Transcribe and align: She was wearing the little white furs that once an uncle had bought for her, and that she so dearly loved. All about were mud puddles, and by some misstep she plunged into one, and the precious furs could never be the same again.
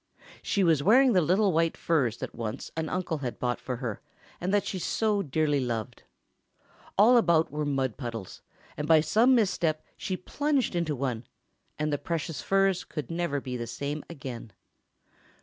She 0.41 0.63
was 0.63 0.81
wearing 0.81 1.13
the 1.13 1.21
little 1.21 1.53
white 1.53 1.77
furs 1.77 2.17
that 2.17 2.33
once 2.33 2.71
an 2.75 2.89
uncle 2.89 3.19
had 3.19 3.37
bought 3.37 3.59
for 3.59 3.75
her, 3.75 4.01
and 4.39 4.51
that 4.51 4.65
she 4.65 4.79
so 4.79 5.21
dearly 5.21 5.59
loved. 5.59 6.01
All 6.97 7.17
about 7.17 7.51
were 7.51 7.67
mud 7.67 7.97
puddles, 7.97 8.41
and 8.75 8.87
by 8.87 9.01
some 9.01 9.35
misstep 9.35 9.85
she 9.95 10.17
plunged 10.17 10.73
into 10.73 10.95
one, 10.95 11.27
and 11.77 11.93
the 11.93 11.99
precious 11.99 12.41
furs 12.41 12.83
could 12.83 13.11
never 13.11 13.39
be 13.39 13.55
the 13.55 13.67
same 13.67 14.03
again. 14.09 14.53